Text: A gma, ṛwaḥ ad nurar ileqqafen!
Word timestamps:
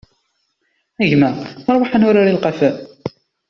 A 1.01 1.03
gma, 1.11 1.29
ṛwaḥ 1.73 1.91
ad 1.93 1.99
nurar 1.99 2.25
ileqqafen! 2.27 2.75